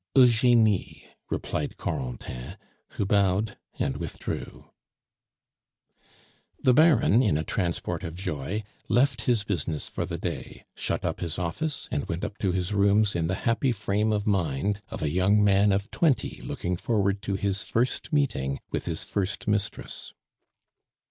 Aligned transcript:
"Eugenie," 0.15 1.05
replied 1.29 1.77
Corentin, 1.77 2.57
who 2.93 3.05
bowed 3.05 3.55
and 3.77 3.97
withdrew. 3.97 4.71
The 6.59 6.73
Baron, 6.73 7.21
in 7.21 7.37
a 7.37 7.43
transport 7.43 8.03
of 8.03 8.15
joy, 8.15 8.63
left 8.89 9.21
his 9.25 9.43
business 9.43 9.87
for 9.87 10.07
the 10.07 10.17
day, 10.17 10.65
shut 10.73 11.05
up 11.05 11.19
his 11.19 11.37
office, 11.37 11.87
and 11.91 12.07
went 12.09 12.23
up 12.25 12.39
to 12.39 12.51
his 12.51 12.73
rooms 12.73 13.13
in 13.15 13.27
the 13.27 13.35
happy 13.45 13.71
frame 13.71 14.11
of 14.11 14.25
mind 14.25 14.81
of 14.89 15.03
a 15.03 15.09
young 15.11 15.43
man 15.43 15.71
of 15.71 15.91
twenty 15.91 16.41
looking 16.41 16.77
forward 16.77 17.21
to 17.21 17.35
his 17.35 17.61
first 17.61 18.11
meeting 18.11 18.59
with 18.71 18.85
his 18.87 19.03
first 19.03 19.47
mistress. 19.47 20.15